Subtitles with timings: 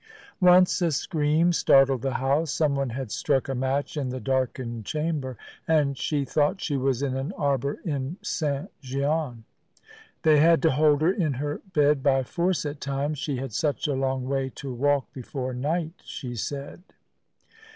[0.39, 2.49] Once a scream startled the house.
[2.51, 7.15] Someone had struck a match in the darkened chamber, and she thought she was in
[7.15, 8.71] an arbour in St.
[8.81, 9.43] Gian.
[10.23, 13.85] They had to hold her in her bed by force at times; she had such
[13.87, 16.81] a long way to walk before night, she said.